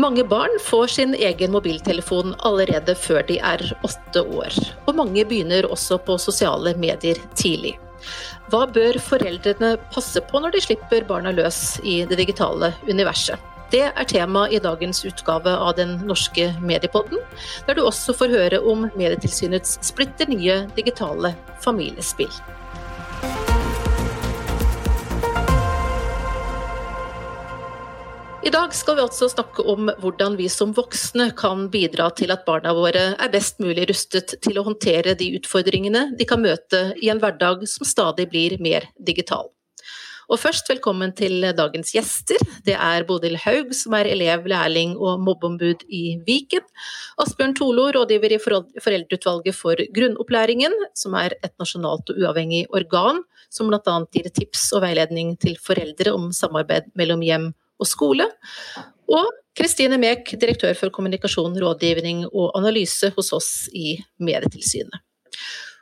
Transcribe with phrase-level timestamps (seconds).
[0.00, 4.54] Mange barn får sin egen mobiltelefon allerede før de er åtte år,
[4.88, 7.74] og mange begynner også på sosiale medier tidlig.
[8.48, 13.36] Hva bør foreldrene passe på når de slipper barna løs i det digitale universet?
[13.70, 17.20] Det er tema i dagens utgave av Den norske mediepodden,
[17.68, 22.32] der du også får høre om Medietilsynets splitter nye digitale familiespill.
[28.40, 32.46] I dag skal vi altså snakke om hvordan vi som voksne kan bidra til at
[32.46, 37.10] barna våre er best mulig rustet til å håndtere de utfordringene de kan møte i
[37.12, 39.52] en hverdag som stadig blir mer digital.
[40.32, 42.40] Og først velkommen til dagens gjester.
[42.64, 46.64] Det er Bodil Haug, som er elev, lærling og mobbeombud i Viken.
[47.20, 53.20] Asbjørn Tolo, rådgiver i Foreldreutvalget for grunnopplæringen, som er et nasjonalt og uavhengig organ
[53.52, 54.00] som bl.a.
[54.14, 57.56] gir tips og veiledning til foreldre om samarbeid mellom hjem og
[57.88, 58.26] skole.
[59.10, 65.02] Og Kristine Mek, direktør for kommunikasjon, rådgivning og analyse hos oss i Medietilsynet.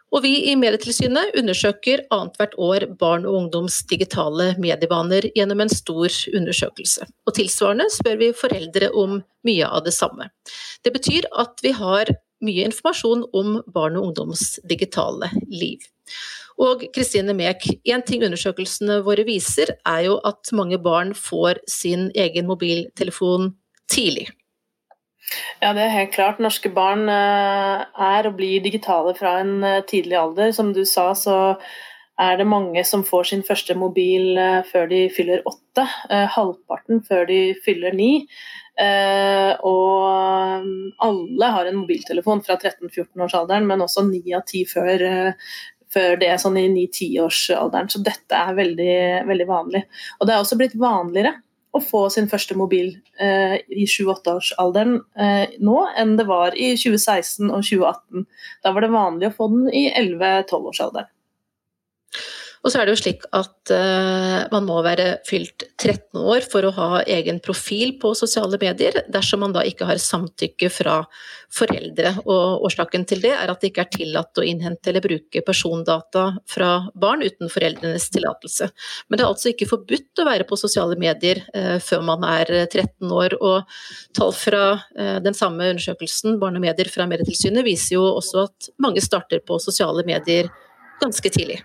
[0.09, 6.15] Og vi i Medietilsynet undersøker annethvert år barn og ungdoms digitale medievaner gjennom en stor
[6.33, 7.05] undersøkelse.
[7.29, 10.31] Og tilsvarende spør vi foreldre om mye av det samme.
[10.81, 15.85] Det betyr at vi har mye informasjon om barn og ungdoms digitale liv.
[16.59, 22.09] Og Kristine Mek, en ting undersøkelsene våre viser, er jo at mange barn får sin
[22.19, 23.53] egen mobiltelefon
[23.91, 24.27] tidlig.
[25.61, 26.41] Ja, det er helt klart.
[26.43, 30.53] Norske barn eh, er og blir digitale fra en eh, tidlig alder.
[30.57, 31.39] Som du sa, så
[32.19, 35.85] er det mange som får sin første mobil eh, før de fyller åtte.
[36.09, 38.13] Halvparten før de fyller ni.
[38.79, 40.65] Og
[41.03, 45.03] alle har en mobiltelefon fra 13-14-årsalderen, men også ni av ti før,
[45.99, 47.91] før det sånn i 9-10-årsalderen.
[47.91, 48.97] Så dette er veldig,
[49.29, 49.85] veldig, vanlig.
[50.19, 51.35] Og det er også blitt vanligere
[51.77, 57.51] å få sin første mobil eh, i 7-8-årsalderen eh, nå enn det var i 2016
[57.51, 58.27] og 2018.
[58.65, 61.11] Da var det vanlig å få den i 11-12-årsalderen.
[62.69, 66.67] Og så er det jo slik at uh, man må være fylt 13 år for
[66.69, 70.99] å ha egen profil på sosiale medier, dersom man da ikke har samtykke fra
[71.57, 72.11] foreldre.
[72.27, 76.27] Og årsaken til det er at det ikke er tillatt å innhente eller bruke persondata
[76.45, 78.69] fra barn uten foreldrenes tillatelse.
[79.09, 82.53] Men det er altså ikke forbudt å være på sosiale medier uh, før man er
[82.67, 83.39] 13 år.
[83.41, 83.81] Og
[84.19, 88.71] tall fra uh, den samme undersøkelsen, Barn og medier fra Medietilsynet, viser jo også at
[88.77, 90.53] mange starter på sosiale medier
[91.01, 91.63] ganske tidlig.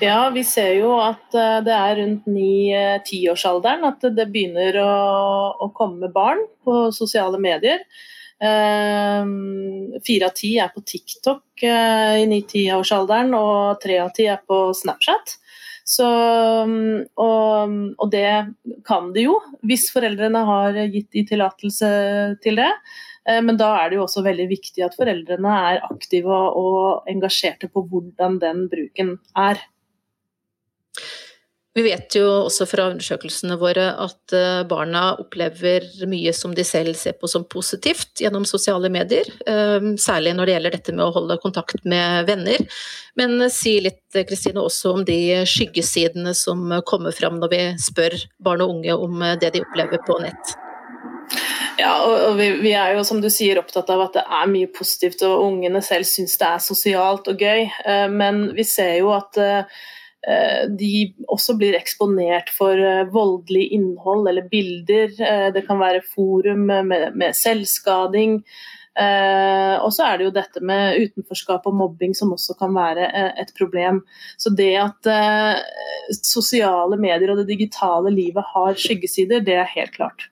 [0.00, 4.92] Ja, vi ser jo at eh, det er rundt 9-10-årsalderen at det begynner å,
[5.58, 7.82] å, komme barn på sosiale medier.
[8.38, 14.40] Ehm, fire av ti er på TikTok eh, i 9-10-årsalderen, og tre av ti er
[14.46, 15.38] på Snapchat.
[15.88, 18.30] Så, og, og, det
[18.84, 21.88] kan de jo, hvis foreldrene har gitt de tillatelse
[22.44, 22.68] til det.
[23.28, 27.70] Eh, men da er det jo også veldig viktig at foreldrene er aktive og engasjerte
[27.72, 29.60] på hvordan den bruken er.
[31.76, 36.96] Vi vet jo også fra undersøkelsene våre at eh, barna opplever mye som de selv
[36.98, 41.12] ser på som positivt gjennom sosiale medier, eh, særlig når det gjelder dette med å
[41.14, 42.64] holde kontakt med venner.
[43.20, 48.64] Men si litt Kristine, også om de skyggesidene som kommer fram når vi spør barn
[48.64, 50.56] og unge om det de opplever på nett.
[51.78, 54.70] Ja, og vi, vi, er jo som du sier opptatt av at det er mye
[54.74, 57.68] positivt, og ungene selv syns det er sosialt og gøy.
[57.68, 60.90] Eh, men vi ser jo at eh, de
[61.30, 65.12] også blir eksponert for eh, voldelig innhold eller bilder.
[65.54, 68.40] Det kan være forum med, med selvskading.
[68.98, 73.06] og så er det jo dette med utenforskap og mobbing som også kan være
[73.38, 74.00] et problem.
[74.34, 75.10] Så det at
[76.26, 80.26] sosiale medier og det digitale livet har skyggesider, det er helt klart.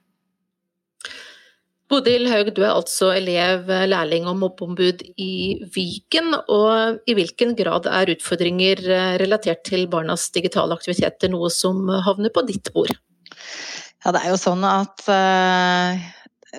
[1.87, 6.35] Bodil Haug, du er altså elev, lærling og mobbeombud i Viken.
[6.51, 12.35] Og i hvilken grad er utfordringer eh, relatert til barnas digitale aktiviteter noe som havner
[12.35, 12.91] på ditt bord?
[14.03, 16.03] Ja, det er jo sånn at uh,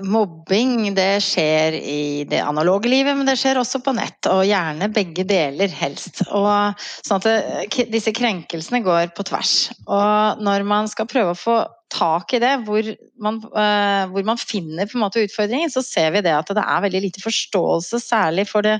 [0.03, 4.31] mobbing det skjer i det analoge livet, men det skjer også på nett.
[4.31, 6.23] Og gjerne begge deler, helst.
[6.27, 7.37] Og, sånn at det,
[7.67, 9.55] eh, disse krenkelsene går på tvers.
[9.85, 11.57] Og når man skal prøve å få
[11.91, 12.87] tak i det, hvor
[13.23, 16.63] man, uh, hvor man finner på en måte utfordringen, så ser vi det at det
[16.63, 18.77] er veldig lite forståelse, særlig for de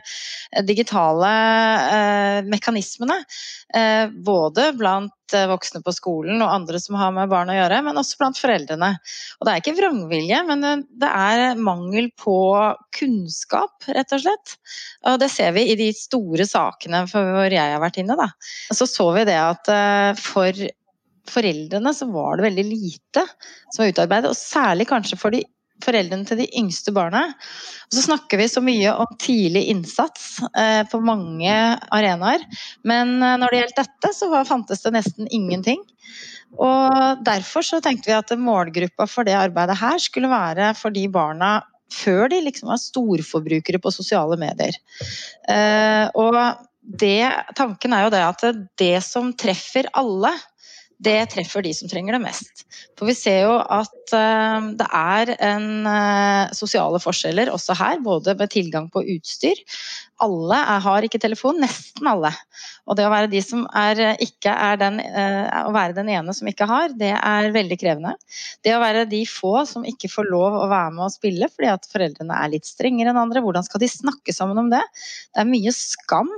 [0.68, 1.31] digitale
[1.88, 3.19] uh, mekanismene.
[3.75, 8.00] Uh, både blant voksne på skolen og andre som har med barn å gjøre, men
[8.00, 8.94] også blant foreldrene.
[9.38, 12.38] Og det er ikke vrangvilje, men det er mangel på
[12.95, 14.56] kunnskap, rett og slett.
[15.12, 18.15] Og det ser vi i de store sakene hvor jeg har vært inne.
[18.15, 18.30] Da.
[18.71, 19.68] Så så vi det at
[20.24, 20.63] for
[21.31, 23.24] foreldrene så var det veldig lite
[23.74, 25.44] som var utarbeidet, og særlig kanskje for de
[25.83, 27.24] foreldrene til de yngste barna.
[27.88, 31.53] Og så snakker vi så mye om tidlig innsats eh, på mange
[31.94, 32.44] arenaer.
[32.88, 35.83] Men eh, når det gjelder dette, så fantes det nesten ingenting.
[36.57, 41.06] Og derfor så tenkte vi at målgruppa for det arbeidet her skulle være for de
[41.12, 41.59] barna
[41.94, 44.75] før de liksom var storforbrukere på sosiale medier.
[45.50, 46.39] Eh, og
[46.88, 48.45] det, tanken er jo det at
[48.79, 50.31] det som treffer alle,
[51.03, 52.63] det treffer de som trenger det mest.
[52.97, 58.33] For vi ser jo at uh, det er en uh, sosiale forskjeller også her, både
[58.39, 59.61] med tilgang på utstyr.
[60.25, 62.31] Alle er, har ikke telefon, nesten alle.
[62.89, 63.44] Og det å være de
[63.77, 68.15] er, ikke er den, å være den ene som ikke har, det er veldig krevende.
[68.65, 71.69] Det å være de få som ikke får lov å være med og spille fordi
[71.69, 74.81] at foreldrene er litt strengere enn andre, hvordan skal de snakke sammen om det?
[75.29, 76.33] Det er mye skam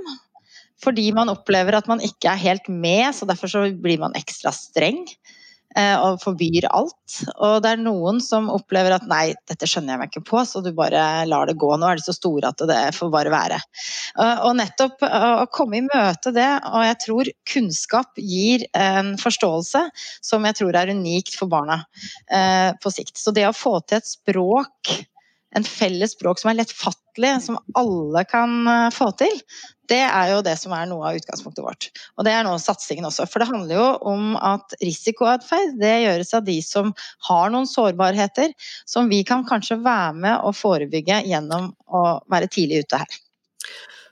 [0.84, 4.52] fordi man opplever at man ikke er helt med, så derfor så blir man ekstra
[4.54, 5.02] streng
[5.76, 7.18] eh, og forbyr alt.
[7.36, 10.62] Og det er noen som opplever at nei, dette skjønner jeg meg ikke på, så
[10.64, 11.70] du bare lar det gå.
[11.76, 13.60] Nå er de så store at det får bare være.
[14.48, 19.86] Og nettopp å komme i møte det, og jeg tror kunnskap gir en forståelse
[20.24, 21.82] som jeg tror er unikt for barna
[22.32, 23.16] eh, på sikt.
[23.20, 24.96] Så det å få til et språk
[25.56, 29.40] en felles språk som er lettfattelig, som alle kan eh, få til,
[29.90, 31.88] det er jo det som er noe av utgangspunktet vårt.
[32.14, 33.26] Og det er noe av satsingen også.
[33.26, 36.92] For det handler jo om at risikoatferd det gjøres av de som
[37.26, 38.54] har noen sårbarheter,
[38.86, 43.18] som vi kan kanskje være med å forebygge gjennom å være tidlig ute her.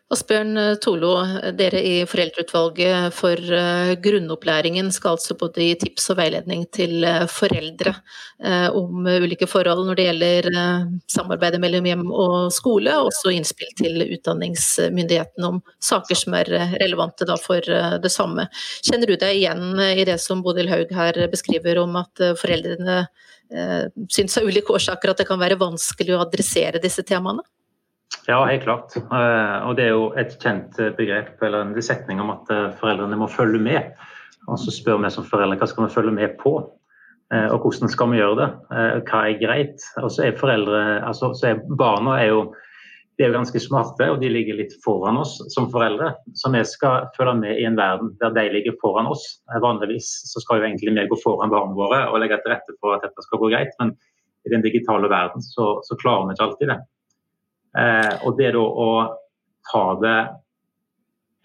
[0.09, 1.11] Asbjørn Tolo,
[1.53, 7.27] dere i Foreldreutvalget for eh, grunnopplæringen skal altså både gi tips og veiledning til eh,
[7.29, 7.93] foreldre
[8.41, 10.49] eh, om ulike forhold når det gjelder
[11.13, 15.61] samarbeidet mellom hjem og skole, og også innspill til utdanningsmyndighetene om
[15.91, 17.61] saker som er relevante for
[18.01, 18.49] det samme.
[18.89, 23.03] Kjenner du deg igjen i det som Bodil Haug her beskriver om at foreldrene
[24.09, 27.45] syns av ulike årsaker at det kan være vanskelig å adressere disse temaene?
[28.29, 28.97] Ja, helt klart.
[28.97, 32.67] Eh, og det er jo et kjent eh, begrep eller en setning om at eh,
[32.77, 33.95] foreldrene må følge med.
[34.49, 36.59] Og så spør vi som foreldre hva skal vi følge med på,
[37.29, 38.47] og hvordan skal vi gjøre det.
[39.11, 39.83] Hva er greit?
[40.01, 42.39] Og så er foreldre, altså så er Barna er jo,
[43.21, 46.15] er ganske smarte, og de ligger litt foran oss som foreldre.
[46.33, 49.27] Så vi skal følge med i en verden der de ligger foran oss.
[49.61, 52.97] Vanligvis så skal jo egentlig vi gå foran barna våre og legge til rette for
[52.97, 53.93] at dette skal gå greit, men
[54.49, 56.81] i den digitale verden så, så klarer vi ikke alltid det.
[57.79, 58.91] Eh, og det da å
[59.71, 60.19] ta det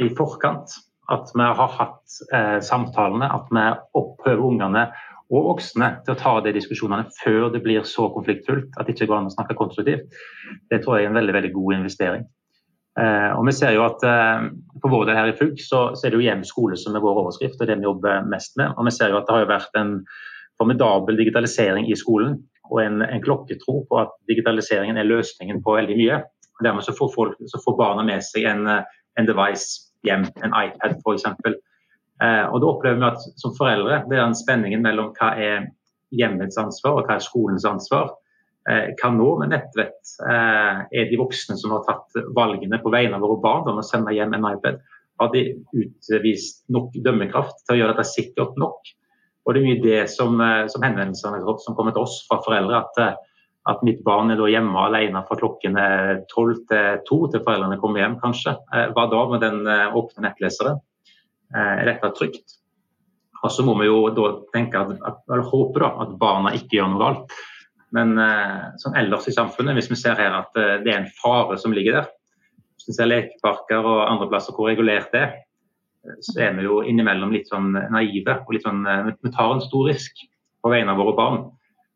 [0.03, 0.73] i forkant,
[1.11, 3.65] at vi har hatt eh, samtalene, at vi
[3.99, 4.85] opphøver ungene
[5.33, 9.09] og voksne til å ta de diskusjonene før det blir så konfliktfullt at det ikke
[9.09, 10.15] går an å snakke konstruktivt,
[10.71, 12.25] det tror jeg er en veldig veldig god investering.
[12.99, 14.43] Eh, og vi ser jo at eh,
[14.83, 17.01] På vår del her i FUG så, så, er det jo hjem skole som er
[17.01, 18.75] vår overskrift, og det vi jobber mest med.
[18.77, 19.93] Og vi ser jo at det har jo vært en
[20.61, 22.35] formidabel digitalisering i skolen
[22.73, 26.21] og en, en klokketro på at digitaliseringen er løsningen på veldig mye.
[26.65, 30.97] Dermed så får, folk, så får barna med seg en, en device hjem, en iPad
[30.99, 31.27] f.eks.
[32.23, 35.69] Eh, og da opplever vi at som foreldre det er den spenningen mellom hva er
[36.13, 38.13] hjemmets ansvar og hva er skolens ansvar.
[38.69, 43.17] Eh, hva nå med nettvett eh, er de voksne som har tatt valgene på vegne
[43.17, 44.81] av våre barn om å sende hjem en iPad?
[45.21, 45.45] Har de
[45.77, 48.93] utvist nok dømmekraft til å gjøre dette sikkert nok?
[49.43, 52.79] Og det er mye det som, eh, som henvendelsene som kommer til oss fra foreldre.
[52.79, 53.15] At, eh,
[53.67, 55.77] at mitt barn er hjemme alene fra klokken
[56.31, 58.57] tolv til to til foreldrene kommer hjem, kanskje.
[58.73, 59.63] Eh, hva da med den
[59.95, 60.81] åpne nettleseren?
[61.55, 62.57] Er dette trygt?
[63.43, 66.89] Og så må vi jo da tenke at, eller håpe da, at barna ikke gjør
[66.89, 67.31] noe galt.
[67.93, 68.17] Men
[68.79, 71.93] sånn ellers i samfunnet, hvis vi ser her at det er en fare som ligger
[71.93, 72.07] der,
[72.73, 75.35] hvis vi ser lekeparker og andre plasser hvor regulert det er,
[76.03, 78.39] så er vi jo innimellom litt sånn naive.
[78.45, 80.23] og litt sånn, eh, Vi tar en stor risk
[80.63, 81.51] på vegne av våre barn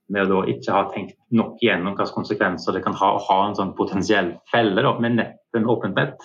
[0.10, 3.48] med å da ikke ha tenkt nok igjennom hvilke konsekvenser det kan ha å ha
[3.48, 6.16] en sånn potensiell felle da, med nett, en åpent nett,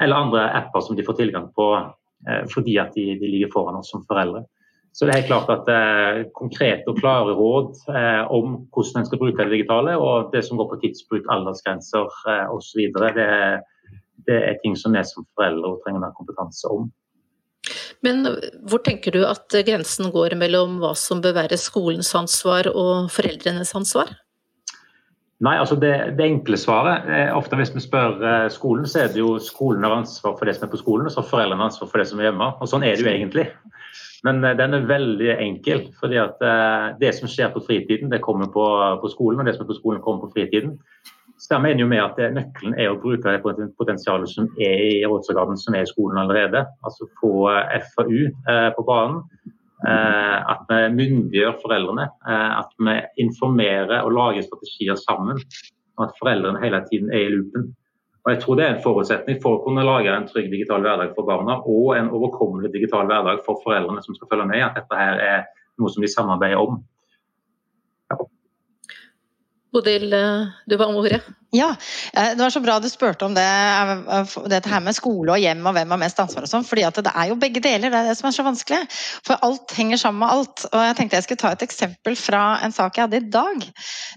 [0.00, 3.76] eller andre apper som de får tilgang på eh, fordi at de, de, ligger foran
[3.76, 4.46] oss som foreldre.
[4.94, 9.08] Så det er helt klart at eh, konkrete og klare råd eh, om hvordan en
[9.08, 13.28] skal bruke det digitale, og det som går på tidsbruk, aldersgrenser eh, osv., det,
[14.28, 16.90] det er ting som vi som foreldre trenger mer kompetanse om.
[18.04, 18.26] Men
[18.68, 23.72] hvor tenker du at grensen går mellom hva som bør være skolens ansvar og foreldrenes
[23.76, 24.12] ansvar?
[25.44, 29.10] Nei, altså det, det, enkle svaret er ofte Hvis vi spør eh, skolen, så er
[29.12, 31.66] det jo skolen har ansvar for det som er på skolen, og så har foreldrene
[31.66, 32.50] ansvar for det som er hjemme.
[32.60, 33.48] Og Sånn er det jo egentlig.
[34.24, 35.88] Men eh, den er veldig enkel.
[36.00, 38.66] fordi at eh, Det som skjer på fritiden, det kommer på,
[39.02, 40.78] på skolen, og det som er på skolen, kommer på fritiden.
[41.38, 43.42] Så jeg mener jo med at Nøkkelen er å bruke det
[43.78, 46.62] potensialet som er i rådsorganet som er i skolen allerede.
[46.86, 47.50] Altså få
[47.90, 49.24] FAU eh, på banen.
[49.84, 52.06] At vi myndiggjør foreldrene.
[52.24, 55.42] At vi informerer og lager strategier sammen.
[55.98, 57.66] Og at foreldrene hele tiden er i loopen.
[58.24, 61.12] Og jeg tror Det er en forutsetning for å kunne lage en trygg digital hverdag
[61.16, 65.00] for barna og en overkommelig digital hverdag for foreldrene som skal følge med, at dette
[65.00, 65.44] her er
[65.80, 66.78] noe som de samarbeider om.
[69.74, 70.14] Bodil,
[70.70, 71.24] du var om ordet.
[71.54, 71.76] Ja,
[72.12, 75.38] eh, det var så bra du spurte om det, eh, dette her med skole og
[75.38, 77.92] hjem og hvem har mest ansvar og sånn, fordi at det er jo begge deler,
[77.92, 78.80] det er det som er så vanskelig.
[79.22, 80.64] For alt henger sammen med alt.
[80.72, 83.68] Og jeg tenkte jeg skulle ta et eksempel fra en sak jeg hadde i dag.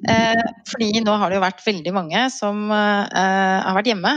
[0.09, 4.11] Eh, fordi nå har det jo vært veldig mange som har vært hjemme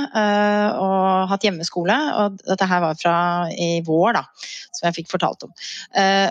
[0.81, 3.15] og hatt hjemmeskole, og dette her var fra
[3.53, 4.23] i vår, da,
[4.77, 5.53] som jeg fikk fortalt om.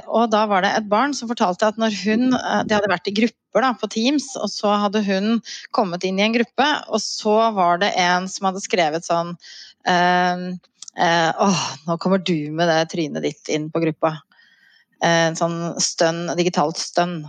[0.07, 3.15] Og da var det et barn som fortalte at når hun De hadde vært i
[3.49, 5.41] grupper da, på Teams, og så hadde hun
[5.71, 9.35] kommet inn i en gruppe og så var det en som hadde skrevet sånn
[9.87, 10.53] eh,
[10.97, 14.19] eh, Åh, nå kommer du med det trynet ditt inn på gruppa.
[15.03, 17.27] Eh, en sånn stønn, digitalt stønn.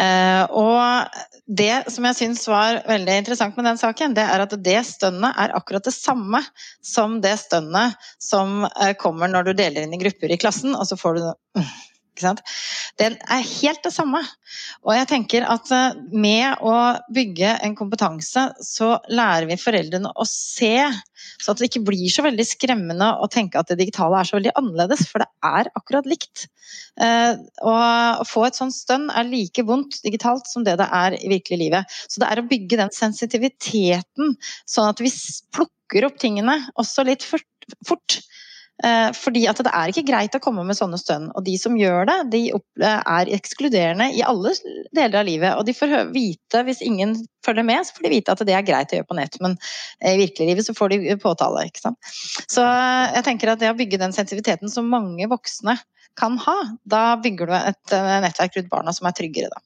[0.00, 1.06] Eh, og
[1.46, 5.36] det som jeg syns var veldig interessant med den saken, det er at det stønnet
[5.38, 6.42] er akkurat det samme
[6.82, 10.88] som det stønnet som eh, kommer når du deler inn i grupper i klassen, og
[10.88, 11.62] så får du
[12.20, 14.20] det er helt det samme.
[14.84, 16.74] Og jeg tenker at eh, med å
[17.14, 20.76] bygge en kompetanse, så lærer vi foreldrene å se,
[21.42, 24.38] så at det ikke blir så veldig skremmende å tenke at det digitale er så
[24.38, 26.46] veldig annerledes, for det er akkurat likt.
[27.02, 27.34] Eh,
[27.66, 31.60] å få et sånt stønn er like vondt digitalt som det det er i virkelig
[31.66, 31.98] livet.
[32.06, 34.36] Så det er å bygge den sensitiviteten,
[34.70, 35.10] sånn at vi
[35.54, 38.20] plukker opp tingene også litt fort.
[38.82, 41.28] Eh, fordi at det er ikke greit å komme med sånne stønn.
[41.38, 42.40] Og de som gjør det, de
[42.82, 44.54] er ekskluderende i alle
[44.96, 45.54] deler av livet.
[45.60, 47.14] Og de får vite, hvis ingen
[47.46, 49.38] følger med, så får de vite at det er greit å gjøre på nett.
[49.44, 49.54] Men
[50.02, 51.68] i virkelig livet så får de påtale.
[51.70, 52.14] ikke sant?
[52.50, 55.78] Så jeg tenker at det å bygge den sensitiviteten som mange voksne
[56.18, 59.62] kan ha, da bygger du et eh, nettverk rundt barna som er tryggere, da.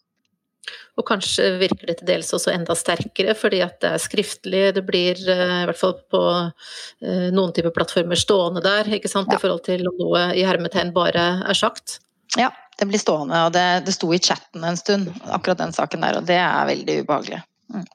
[0.99, 4.63] Og kanskje virker det til dels også enda sterkere, fordi at det er skriftlig.
[4.77, 9.31] Det blir eh, i hvert fall på eh, noen typer plattformer stående der, ikke sant,
[9.31, 9.39] ja.
[9.39, 12.01] i forhold til om noe i hermetegn bare er sagt.
[12.39, 16.05] Ja, det blir stående, og det, det sto i chatten en stund, akkurat den saken
[16.05, 17.41] der, og det er veldig ubehagelig.
[17.75, 17.87] Mm.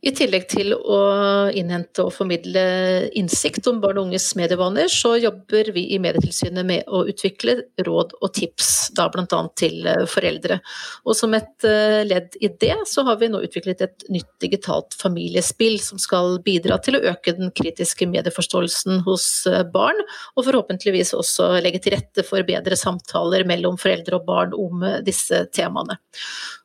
[0.00, 0.98] I tillegg til å
[1.52, 2.62] innhente og formidle
[3.20, 8.14] innsikt om barn og unges medievaner, så jobber vi i Medietilsynet med å utvikle råd
[8.16, 9.40] og tips, da bl.a.
[9.60, 10.56] til eh, foreldre.
[11.04, 14.96] Og som et eh, ledd i det, så har vi nå utviklet et nytt digitalt
[14.96, 20.00] familiespill som skal bidra til å øke den kritiske medieforståelsen hos eh, barn,
[20.32, 25.44] og forhåpentligvis også legge til rette for bedre samtaler mellom foreldre og barn om disse
[25.52, 26.00] temaene.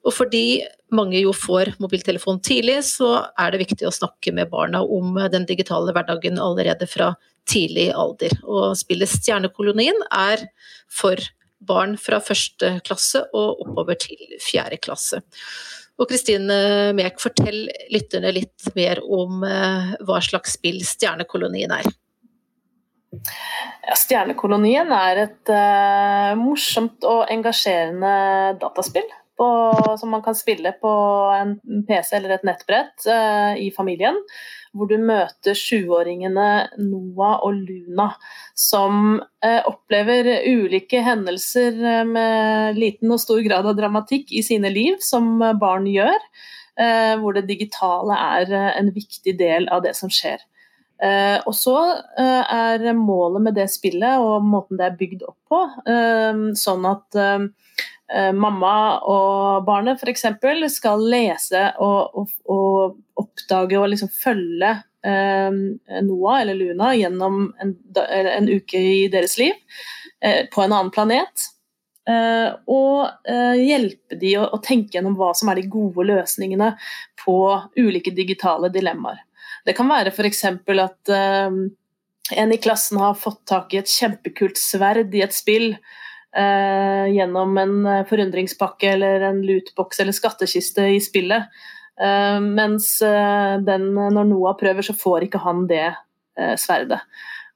[0.06, 0.46] Og fordi
[0.94, 5.48] mange jo får mobiltelefon tidlig, så er det viktig å snakke med barna om den
[5.50, 7.13] digitale hverdagen allerede fra
[7.50, 8.36] tidlig alder.
[8.44, 10.48] Og spillet Stjernekolonien er
[10.92, 11.22] for
[11.65, 15.22] barn fra første klasse og oppover til fjerde klasse.
[15.96, 21.88] Og Kristine Mek, fortell lytterne litt mer om eh, hva slags spill Stjernekolonien er.
[23.15, 29.48] Ja, Stjernekolonien er et uh, morsomt og engasjerende dataspill på,
[30.00, 30.92] som man kan spille på
[31.36, 31.56] en
[31.88, 34.18] PC eller et nettbrett eh, i familien.
[34.75, 36.48] Hvor du møter sjuåringene
[36.84, 38.10] Noah og Luna,
[38.60, 44.72] som eh, opplever ulike hendelser uh, med liten og stor grad av dramatikk i sine
[44.74, 46.20] liv, som barn gjør.
[47.22, 50.42] hvor det digitale er en viktig del av det som skjer.
[51.00, 51.75] Uh, og så
[52.20, 56.88] uh, er målet med det spillet og måten det er bygd opp på, uh, sånn
[56.92, 57.39] at Eh,
[58.38, 58.74] mamma
[59.09, 60.27] og barnet f.eks.
[60.69, 64.69] skal lese og, og, og, oppdage og liksom følge
[65.05, 65.57] eh,
[66.05, 69.53] Noah eller Luna gjennom en, en, uke i deres liv
[70.21, 71.47] eh, på en annen planet.
[72.09, 76.75] Eh, og eh, hjelpe de å, å, tenke gjennom hva som er de gode løsningene
[77.24, 77.38] på
[77.79, 79.24] ulike digitale dilemmaer.
[79.65, 80.43] Det kan være f.eks.
[80.45, 81.57] at eh,
[82.35, 85.71] en i klassen har fått tak i et kjempekult sverd i et spill
[86.38, 91.48] eh, gjennom en eh, forundringspakke eller en lootbox eller skattkiste i spillet.
[92.01, 97.01] Eh, mens eh, den, når Noah prøver, så får ikke han det eh, sverdet.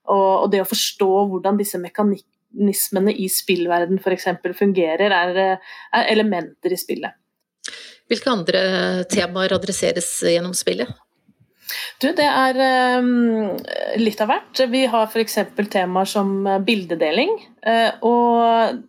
[0.09, 4.31] Og, og, det å forstå hvordan disse mekanismene i spillverden f.eks.
[4.57, 5.59] fungerer, er,
[5.93, 7.17] er elementer i spillet.
[8.09, 8.61] Hvilke andre
[9.11, 10.89] temaer adresseres gjennom spillet?
[12.01, 12.59] Du, det er
[12.99, 13.57] um,
[14.01, 14.61] litt av hvert.
[14.71, 15.39] Vi har f.eks.
[15.69, 16.31] temaer som
[16.65, 17.35] bildedeling.
[17.65, 18.79] Uh, og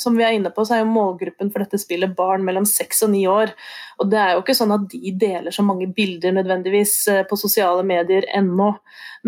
[0.00, 3.02] som vi er inne på, så er jo målgruppen for dette spillet barn mellom seks
[3.04, 3.52] og ni år.
[4.00, 7.38] Og det er jo ikke sånn at de deler så mange bilder nødvendigvis eh, på
[7.40, 8.70] sosiale medier ennå.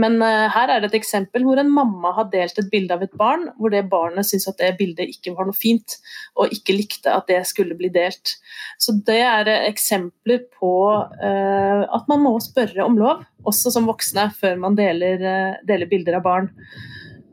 [0.00, 3.02] Men uh, her er det et eksempel hvor en mamma har delt et bilde av
[3.04, 5.99] et barn, hvor det barnet syns at det bildet ikke var noe fint,
[6.38, 8.37] og ikke likte at det skulle bli delt.
[8.78, 14.56] Så det er eksempler på at man må spørre om lov, også som voksne, før
[14.62, 15.20] man deler,
[15.66, 16.50] deler bilder av barn.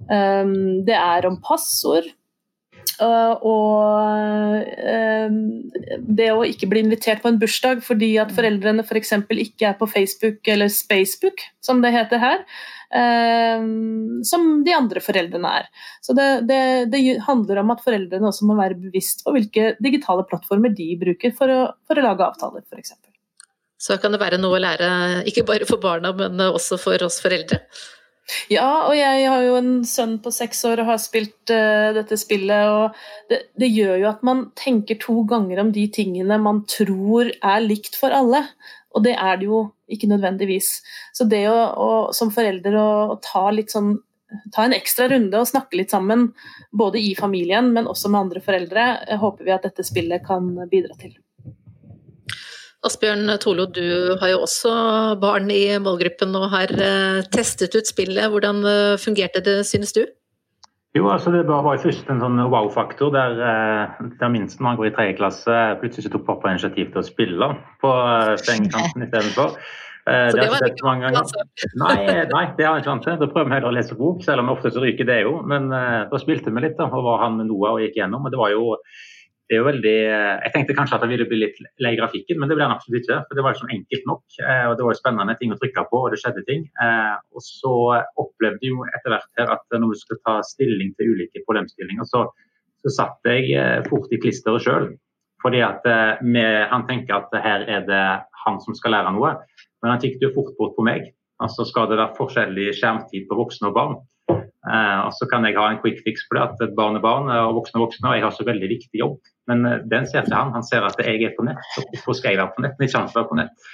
[0.07, 2.07] Um, det er om passord.
[2.97, 5.33] Uh, og uh,
[6.01, 9.13] det å ikke bli invitert på en bursdag fordi at foreldrene f.eks.
[9.27, 12.45] For ikke er på Facebook eller Spacebook, som det heter her,
[12.97, 13.67] uh,
[14.25, 15.67] som de andre foreldrene er.
[16.01, 16.61] Så det, det,
[16.93, 21.35] det, handler om at foreldrene også må være bevisst på hvilke digitale plattformer de bruker
[21.37, 22.97] for å, for å lage avtaler, f.eks.
[23.77, 24.89] Så kan det være noe å lære,
[25.29, 27.61] ikke bare for barna, men også for oss foreldre?
[28.51, 32.17] Ja, og jeg har jo en sønn på seks år og har spilt uh, dette
[32.19, 32.67] spillet.
[32.67, 37.31] og det, det, gjør jo at man tenker to ganger om de tingene man tror
[37.31, 38.43] er likt for alle.
[38.95, 40.81] Og det er det jo ikke nødvendigvis.
[41.15, 43.95] Så det å, å som forelder å, å ta sånn
[44.51, 46.31] ta en ekstra runde og snakke litt sammen,
[46.75, 48.87] både i familien, men også med andre foreldre,
[49.21, 51.15] håper vi at dette spillet kan bidra til.
[52.85, 54.71] Asbjørn Tolo, du har jo også
[55.21, 58.29] barn i målgruppen og har eh, testet ut spillet.
[58.29, 60.03] Hvordan eh, fungerte det, synes du?
[60.95, 64.91] Jo, altså Det var jo først en sånn wow-faktor der, eh, der minst han går
[64.91, 67.91] i tredje klasse, plutselig tok pappa initiativ til å spille på
[68.45, 69.57] sengekanten istedenfor.
[70.07, 71.31] Så det, det var ikke mange ganger.
[71.81, 71.95] Nei,
[72.31, 73.17] nei, det har jeg ikke vant til.
[73.19, 75.33] Da prøver vi heller å lese bok, selv om ofte så ryker det jo.
[75.43, 78.23] Men da spilte vi litt, da, og var han med Noah og gikk gjennom.
[78.23, 78.77] og det var jo
[79.47, 82.49] det er jo veldig Jeg tenkte kanskje at det ville bli litt lei grafikken, men
[82.49, 83.21] det ble han absolutt ikke.
[83.29, 84.23] for Det var sånn enkelt nok.
[84.43, 86.65] Eh, og Det var jo spennende ting å trykke på, og det skjedde ting.
[86.83, 87.73] Eh, og så
[88.19, 92.09] opplevde jeg jo etter hvert her at når vi skulle ta stilling til ulike problemstillinger,
[92.11, 92.25] så,
[92.83, 94.91] så satt jeg eh, fort i klisteret sjøl.
[95.43, 95.83] Fordi at
[96.25, 98.05] vi, han tenker at her er det
[98.43, 99.35] han som skal lære noe,
[99.83, 101.11] men han kikket jo fort bort på meg.
[101.45, 103.99] Altså Skal det være forskjellig skjermtid på voksne og barn?
[104.67, 107.57] Eh, og så kan jeg ha en quick fix på det, at et barn og
[107.57, 109.17] voksne er voksne, og jeg har så veldig viktig jobb.
[109.47, 110.55] Men eh, den ser ikke han.
[110.55, 112.81] Han ser at jeg er på nett, så hvorfor skal jeg være på nett?
[112.83, 113.69] Ikke han være på nett.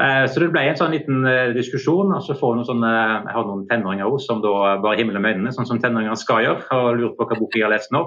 [0.00, 2.14] Eh, så det ble en sånn liten diskusjon.
[2.16, 2.94] og så får noen sånne,
[3.28, 6.44] Jeg har noen tenåringer også, som da bare himler med øynene, sånn som tenåringer skal
[6.46, 6.64] gjøre.
[6.72, 8.06] og lurer på hva bok jeg har lest nå.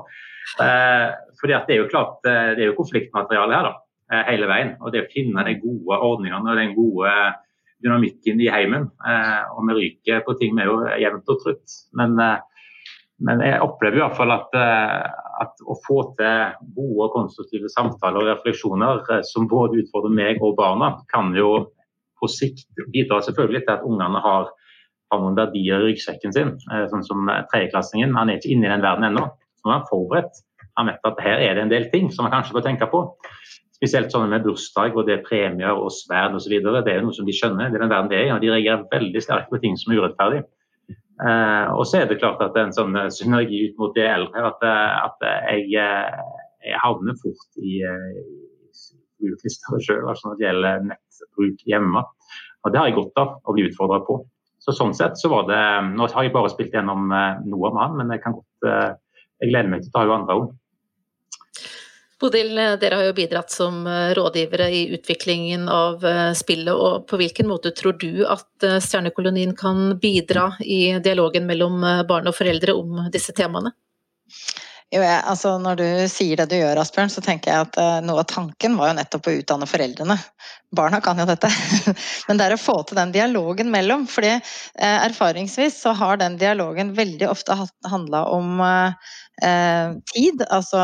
[0.58, 4.78] Fordi at Det er jo klart, det er jo konfliktmateriale her, da, hele veien.
[4.82, 7.12] og Det å finne de gode ordningene og den gode
[7.84, 8.90] dynamikken i heimen.
[9.54, 11.76] Og vi ryker på ting vi jo jevnt og trutt.
[12.00, 12.16] Men
[13.24, 15.04] men jeg opplever i hvert fall at, eh,
[15.44, 20.42] at, å få til gode og konstruktive samtaler og refleksjoner eh, som både utfordrer meg
[20.44, 21.70] og barna, kan jo
[22.20, 22.66] på sikt
[22.96, 24.50] bidra selvfølgelig til at ungene har,
[25.12, 26.56] har noen verdier i ryggsekken sin.
[26.72, 28.16] Eh, sånn som tredjeklassingen.
[28.18, 29.30] Han er ikke inne i den verden ennå.
[29.60, 30.44] Så han er forberedt.
[30.80, 33.06] Han vet at her er det en del ting som han kanskje bør tenke på.
[33.84, 36.54] Spesielt sånne med bursdag og det er premier og sverd osv.
[36.56, 37.68] Det er jo noe som de skjønner.
[37.68, 38.32] Det er den verden det er i.
[38.32, 40.44] og De reagerer veldig sterkt på ting som er urettferdig.
[41.22, 43.92] Eh, og så er det klart at det er en sånn eh, synergi ut mot
[43.96, 44.46] det eldre.
[44.50, 47.82] At, eh, at jeg, jeg, havner fort i
[49.20, 52.06] brukerlister sjøl altså når det gjelder nettbruk hjemme.
[52.64, 54.22] Og det har jeg godt av å bli utfordra på.
[54.64, 55.60] Så sånn sett så var det
[55.92, 58.70] Nå har jeg bare spilt gjennom noe om han, men jeg kan godt
[59.44, 60.46] Jeg gleder meg til å ta jo andre òg.
[62.24, 66.72] Bodil, dere har jo bidratt som eh, rådgivere i utviklingen av eh, spillet.
[66.72, 72.32] og På hvilken måte tror du at eh, Stjernekolonien kan bidra i dialogen mellom barn
[72.32, 73.74] og foreldre om disse temaene?
[74.94, 77.98] Jo, jeg, altså Når du sier det du gjør, Asbjørn, så tenker jeg at uh,
[78.06, 80.18] noe av tanken var jo nettopp å utdanne foreldrene.
[80.76, 81.50] Barna kan jo dette.
[82.28, 84.06] Men det er å få til den dialogen mellom.
[84.06, 87.58] fordi uh, erfaringsvis så har den dialogen veldig ofte
[87.90, 90.44] handla om uh, tid.
[90.54, 90.80] Altså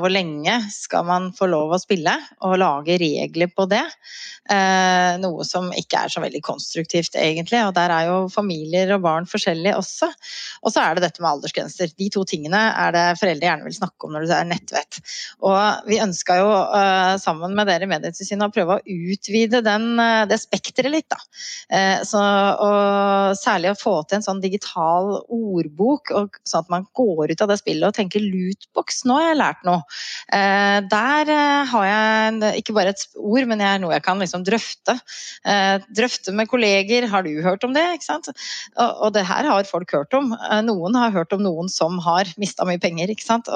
[0.00, 2.12] hvor lenge skal man få lov å spille,
[2.44, 3.84] og lage regler på det.
[4.44, 7.62] Eh, noe som ikke er så veldig konstruktivt, egentlig.
[7.64, 10.10] Og der er jo familier og barn forskjellige også.
[10.64, 11.94] Og så er det dette med aldersgrenser.
[11.96, 15.00] De to tingene er det foreldre gjerne vil snakke om når det er nettvett.
[15.44, 19.88] Og vi ønska jo eh, sammen med dere i Medietilsynet å prøve å utvide den,
[20.02, 21.20] eh, det spekteret litt, da.
[21.72, 26.88] Eh, så, og særlig å få til en sånn digital ordbok, og, sånn at man
[26.92, 29.82] går ut av det spillet og tenker lootbox, nå har jeg lært noe.
[30.34, 34.20] Eh, der eh, har jeg ikke bare et ord, men jeg er noe jeg kan
[34.22, 34.96] liksom drøfte.
[35.46, 37.84] Eh, drøfte med kolleger, har du hørt om det?
[37.96, 38.30] Ikke sant?
[38.74, 40.32] Og, det her har folk hørt om.
[40.66, 43.12] Noen har hørt om noen som har mista mye penger.
[43.12, 43.50] ikke sant?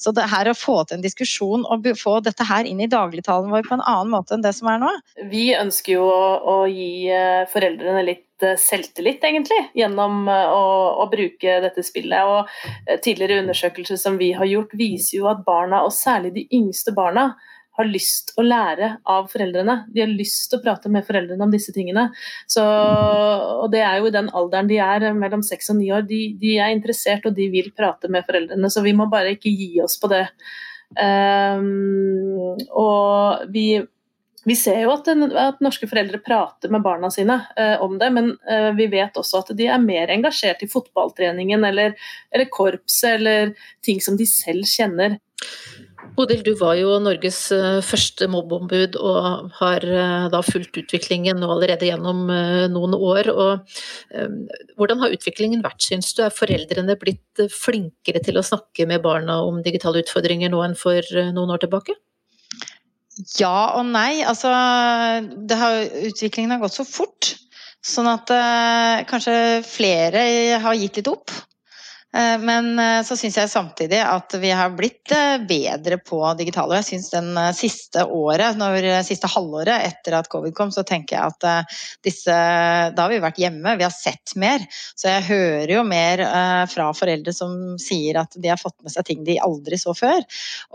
[0.00, 3.52] Så det her å få til en diskusjon og få dette her inn i dagligtalen
[3.52, 4.92] vår på en annen måte enn det som er nå.
[5.30, 7.10] Vi ønsker jo å, å gi
[7.52, 12.24] foreldrene litt litt selvtillit, egentlig, gjennom å, å, bruke dette spillet.
[12.24, 16.92] Og tidligere undersøkelser som vi har gjort, viser jo at barna, og særlig de yngste
[16.92, 17.34] barna,
[17.74, 19.80] har lyst å lære av foreldrene.
[19.90, 22.04] De har lyst til å prate med foreldrene om disse tingene.
[22.46, 26.04] Så, og det er jo i den alderen de er, mellom seks og ni år.
[26.06, 29.50] De, de, er interessert og de vil prate med foreldrene, så vi må bare ikke
[29.50, 30.28] gi oss på det.
[30.94, 33.82] Um, og vi,
[34.44, 38.34] vi ser jo at, at, norske foreldre prater med barna sine eh, om det, men
[38.50, 41.96] eh, vi vet også at de er mer engasjert i fotballtreningen eller,
[42.34, 43.54] eller korpset eller
[43.84, 45.18] ting som de selv kjenner.
[46.14, 51.48] Bodil, du var jo Norges eh, første mobbeombud og har eh, da fulgt utviklingen nå
[51.50, 53.30] allerede gjennom eh, noen år.
[53.32, 53.78] Og,
[54.78, 56.22] hvordan har utviklingen vært, syns du?
[56.22, 61.02] Er foreldrene blitt flinkere til å snakke med barna om digitale utfordringer nå enn for
[61.34, 61.96] noen år tilbake?
[63.38, 64.22] Ja og nei.
[64.26, 67.34] Altså, har, utviklingen har gått så fort.
[67.84, 70.24] Sånn at eh, kanskje flere
[70.64, 71.34] har gitt litt opp.
[72.14, 76.78] Eh, men eh, så syns jeg samtidig at vi har blitt eh, bedre på digitale.
[76.78, 81.34] Jeg syns den siste året, når, siste halvåret etter at covid kom, så tenker jeg
[81.34, 81.74] at
[82.04, 84.62] disse Da har vi vært hjemme, vi har sett mer.
[84.94, 86.22] Så jeg hører jo mer
[86.70, 90.22] fra foreldre som sier at de har fått med seg ting de aldri så før.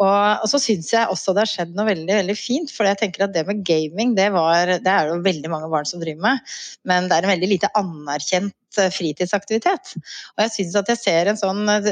[0.01, 2.73] Og, og så syns jeg også det har skjedd noe veldig, veldig fint.
[2.73, 5.71] For jeg tenker at det med gaming, det, var, det er det jo veldig mange
[5.71, 6.55] barn som driver med.
[6.89, 9.95] Men det er en veldig lite anerkjent fritidsaktivitet.
[10.35, 11.91] Og jeg syns at jeg ser en sånn eh,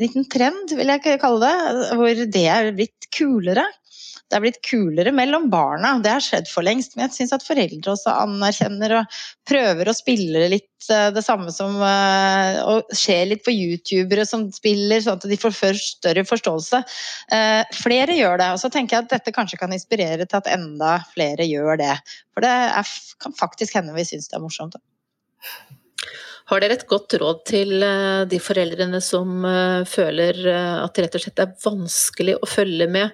[0.00, 3.66] liten trend, vil jeg kalle det, hvor det er blitt kulere.
[4.28, 6.94] Det er blitt kulere mellom barna, det har skjedd for lengst.
[6.94, 11.48] Men jeg syns at foreldre også anerkjenner og prøver å spille litt eh, det samme
[11.54, 16.82] som Og ser litt på youtubere som spiller, sånn at de får større forståelse.
[17.78, 18.50] Flere gjør det.
[18.52, 21.96] Og så tenker jeg at dette kanskje kan inspirere til at enda flere gjør det.
[22.36, 24.76] For det er, kan faktisk hende vi syns det er morsomt.
[26.48, 31.04] Har dere et godt råd til eh, de foreldrene som eh, føler eh, at det
[31.04, 33.12] rett og slett er vanskelig å følge med?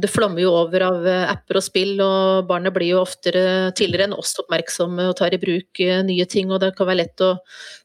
[0.00, 4.16] Det flommer jo over av apper og spill, og barnet blir jo oftere tidligere enn
[4.16, 7.34] oss oppmerksomme og tar i bruk nye ting, og det kan være lett å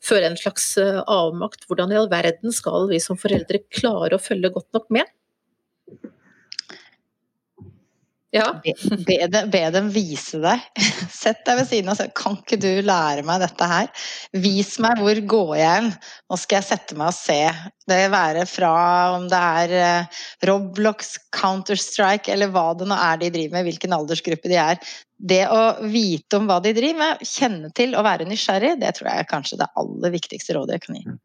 [0.08, 1.68] føre en slags avmakt.
[1.68, 5.12] Hvordan i all verden skal vi som foreldre klare å følge godt nok med?
[8.38, 8.48] Ja.
[8.62, 10.64] Be, be, be, dem vise deg.
[11.22, 13.90] Sett deg ved siden av og si Kan ikke du lære meg dette her?
[14.46, 15.90] Vis meg hvor går jeg hen?
[16.30, 17.40] Nå skal jeg sette meg og se.
[17.88, 18.74] Det være fra
[19.16, 23.96] om det er eh, Roblox, Counter-Strike eller hva det nå er de driver med, hvilken
[23.98, 24.82] aldersgruppe de er.
[25.18, 29.10] Det å vite om hva de driver med, kjenne til og være nysgjerrig, det tror
[29.10, 31.18] jeg er kanskje det aller viktigste rådet jeg kan gi.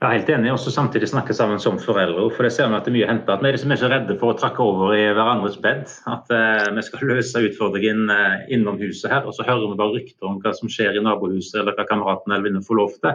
[0.00, 2.30] Jeg er helt enig, også samtidig snakke sammen som foreldre.
[2.32, 3.32] for det ser Vi at det er mye å hente.
[3.34, 5.82] At vi er så redde for å trakke over i hverandres bed.
[6.08, 9.92] At uh, vi skal løse utfordringen uh, innom huset her, og så hører vi bare
[9.98, 13.12] rykter om hva som skjer i nabohuset eller hva kameraten eller venner får lov til.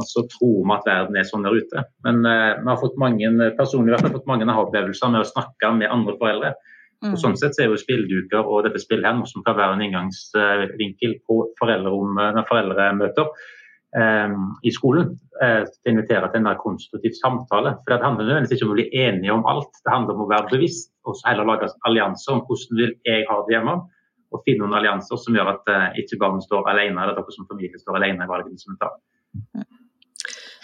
[0.00, 1.84] Og så tror vi at verden er sånn der ute.
[2.08, 5.92] Men uh, vi har fått mange personlig har fått mange opplevelser med å snakke med
[5.92, 6.54] andre foreldre.
[7.04, 7.12] Mm.
[7.12, 9.76] Og sånn sett så er jo spillduker og dette spillet her noe som kan være
[9.76, 13.28] en inngangsvinkel på foreldremøter
[13.96, 15.14] i skolen.
[15.36, 17.74] Eh, til å invitere til en mer konstruktiv samtale.
[17.84, 20.30] For Det handler nødvendigvis ikke om å bli enige om alt, det handler om å
[20.30, 23.74] være bevisst og heller lage allianser om hvordan vil jeg ha det hjemme.
[24.32, 27.48] Og finne noen allianser som gjør at eh, ikke barn står alene, eller dere som
[27.50, 28.96] familie står alene i valgene som vi tar.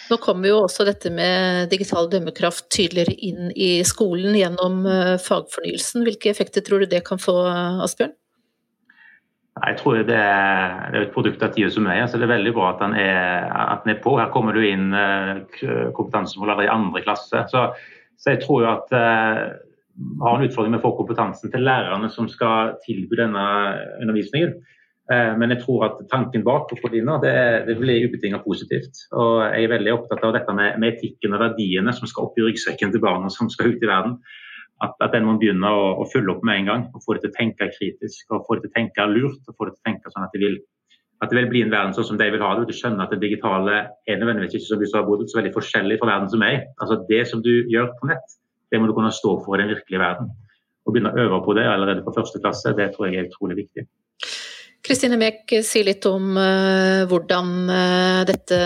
[0.09, 6.09] Nå kommer jo også dette med digital dømmekraft tydeligere inn i skolen gjennom eh, fagfornyelsen.
[6.09, 7.37] Hvilke effekter tror du det kan få,
[7.85, 8.17] Asbjørn?
[9.53, 12.07] Jeg tror det er, det er et produkt av tida som er.
[12.09, 14.17] så Det er veldig bra at den er, at den er på.
[14.17, 15.45] Her kommer du inn uh,
[15.97, 17.45] kompetansemål allerede i andre klasse.
[17.53, 17.67] Så,
[18.17, 22.09] så, jeg tror jo at vi har en utfordring med å få kompetansen til lærerne
[22.11, 23.45] som skal tilby denne
[24.01, 24.57] undervisningen.
[25.13, 27.37] Uh, men jeg tror at tanken bak å det,
[27.69, 29.05] det blir ubetinga positivt.
[29.13, 32.41] Og jeg er veldig opptatt av dette med, med etikken og verdiene som skal opp
[32.41, 34.17] i ryggsekken til barna som skal ut i verden
[34.83, 36.85] at, at den må begynne å, å, følge opp med en gang.
[36.93, 39.43] og Få det til å tenke kritisk og få det til å tenke lurt.
[39.47, 40.63] og få det til å tenke sånn at de vil
[41.23, 42.65] at det vil bli en verden sånn som de vil ha det.
[42.67, 43.77] Du skjønner at det digitale
[44.11, 46.65] er nødvendigvis ikke som du sa, Bodil, så veldig forskjellig fra verden som er.
[46.83, 48.35] Altså Det som du gjør på nett,
[48.75, 50.33] det må du kunne stå for i den virkelige verden.
[50.83, 53.61] Å begynne å øve på det allerede på første klasse, det tror jeg er utrolig
[53.61, 53.87] viktig.
[54.83, 58.57] Kristine Mek, si litt om uh, hvordan uh, dette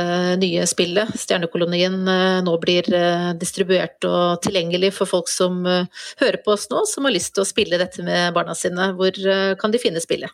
[0.41, 2.89] nye spillet, Stjernekolonien, uh, nå blir
[3.37, 7.49] distribuert og tilgjengelig for folk som hører på oss nå, som har lyst til å
[7.49, 8.95] spille dette med barna sine.
[8.97, 9.21] Hvor
[9.61, 10.33] kan de finne spillet?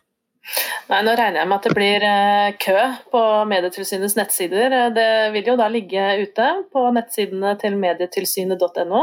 [0.89, 2.79] Nei, Nå regner jeg med at det blir eh, kø
[3.13, 4.67] på Medietilsynets nettsider.
[4.95, 9.01] Det vil jo da ligge ute på nettsidene til medietilsynet.no.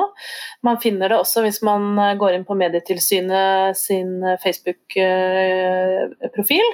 [0.67, 1.83] Man finner det også hvis man
[2.21, 4.11] går inn på Medietilsynet sin
[4.45, 6.69] Facebook-profil.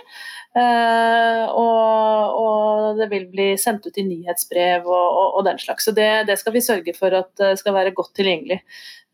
[0.56, 5.84] Og, og, det vil bli sendt ut i nyhetsbrev og, og, og den slags.
[5.84, 8.62] Så det, det, skal vi sørge for at skal være godt tilgjengelig.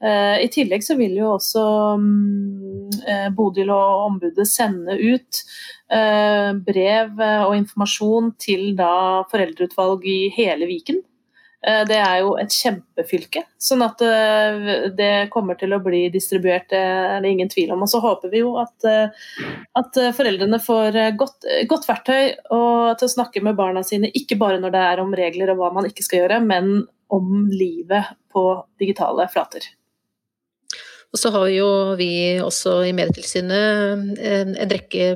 [0.02, 1.62] I tillegg så vil jo også
[1.98, 2.88] um,
[3.36, 5.42] Bodil og ombudet sende ut
[6.66, 8.92] brev og informasjon til da
[9.30, 11.02] foreldreutvalg i hele Viken.
[11.62, 16.66] Eh, det er jo et kjempefylke, sånn at eh, det kommer til å bli distribuert,
[16.72, 17.84] det er det ingen tvil om.
[17.86, 19.28] Og så håper vi jo at, eh,
[19.78, 24.74] at foreldrene får godt, godt verktøy til å snakke med barna sine, ikke bare når
[24.74, 26.74] det er om regler og hva man ikke skal gjøre, men
[27.12, 28.46] om livet på
[28.80, 29.68] digitale flater.
[31.12, 31.66] Og så har jo
[31.98, 35.08] vi også i Medietilsynet en, en, rekke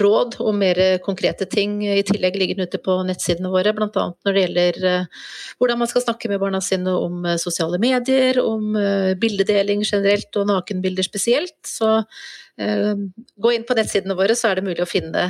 [0.00, 4.06] råd om mer konkrete ting i tillegg liggende ute på nettsidene våre, bl.a.
[4.24, 5.26] når det gjelder uh,
[5.60, 10.40] hvordan man skal snakke med barna sine om uh, sosiale medier, om uh, bildedeling generelt
[10.40, 11.58] og nakenbilder spesielt.
[11.68, 12.00] Så
[12.54, 15.26] gå inn på nettsidene våre, så er det mulig å finne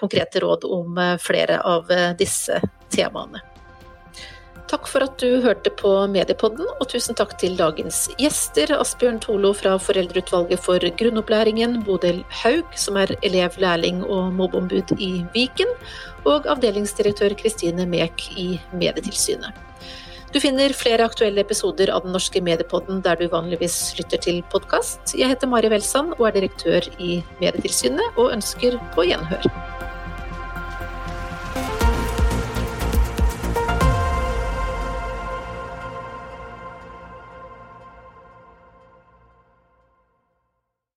[0.00, 2.56] konkrete råd om flere av disse
[2.88, 3.53] temaene.
[4.74, 8.72] Takk for at du hørte på Mediepodden, og tusen takk til dagens gjester.
[8.74, 15.12] Asbjørn Tolo fra Foreldreutvalget for grunnopplæringen, Bodil Haug, som er elev, lærling og mobbeombud i
[15.36, 15.70] Viken,
[16.26, 19.54] og avdelingsdirektør Kristine Mek i Medietilsynet.
[20.34, 25.14] Du finner flere aktuelle episoder av den norske Mediepodden der du vanligvis lytter til podkast.
[25.14, 29.83] Jeg heter Mari Welsand og er direktør i Medietilsynet, og ønsker på gjenhør.